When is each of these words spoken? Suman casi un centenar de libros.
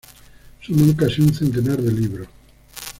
Suman 0.67 0.95
casi 1.01 1.21
un 1.21 1.31
centenar 1.31 1.79
de 1.79 1.91
libros. 1.91 2.27